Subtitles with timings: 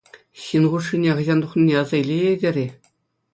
[0.45, 2.65] Ҫын хушшине хӑҫан тухнине аса илеетӗр-и?